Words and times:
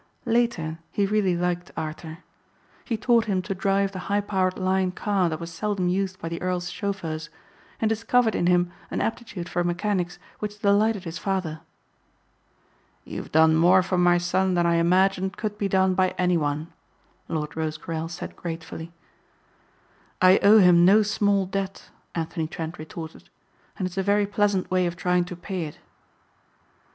Later 0.25 0.79
he 0.91 1.05
really 1.05 1.37
liked 1.37 1.69
Arthur. 1.77 2.23
He 2.85 2.97
taught 2.97 3.25
him 3.25 3.43
to 3.43 3.53
drive 3.53 3.91
the 3.91 3.99
high 4.09 4.19
powered 4.21 4.57
Lion 4.57 4.91
car 4.93 5.29
that 5.29 5.39
was 5.39 5.53
seldom 5.53 5.89
used 5.89 6.19
by 6.19 6.27
the 6.27 6.41
earl's 6.41 6.71
chauffeurs 6.71 7.29
and 7.79 7.87
discovered 7.87 8.33
in 8.33 8.47
him 8.47 8.71
an 8.89 8.99
aptitude 8.99 9.47
for 9.47 9.63
mechanics 9.63 10.17
which 10.39 10.57
delighted 10.59 11.03
his 11.03 11.19
father. 11.19 11.59
"You 13.05 13.17
have 13.21 13.31
done 13.31 13.55
more 13.55 13.83
for 13.83 13.95
my 13.95 14.17
son 14.17 14.55
than 14.55 14.65
I 14.65 14.77
imagined 14.77 15.37
could 15.37 15.59
be 15.59 15.67
done 15.67 15.93
by 15.93 16.15
anyone," 16.17 16.73
Lord 17.27 17.55
Rosecarrel 17.55 18.09
said 18.09 18.35
gratefully. 18.35 18.91
"I 20.19 20.39
owe 20.39 20.57
him 20.57 20.83
no 20.83 21.03
small 21.03 21.45
debt," 21.45 21.91
Anthony 22.15 22.47
Trent 22.47 22.79
retorted, 22.79 23.29
"and 23.77 23.85
it's 23.85 23.99
a 23.99 24.01
very 24.01 24.25
pleasant 24.25 24.71
way 24.71 24.87
of 24.87 24.95
trying 24.95 25.25
to 25.25 25.35
pay 25.35 25.65
it." 25.65 25.77